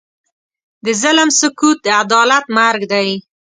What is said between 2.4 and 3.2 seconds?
مرګ دی.